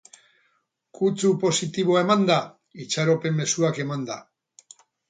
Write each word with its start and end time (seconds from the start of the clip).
Kutsu 0.99 1.31
positiboa 1.45 2.03
emanda, 2.07 2.41
itxaropen 2.87 3.41
mezuak 3.43 3.83
emanda. 3.87 4.23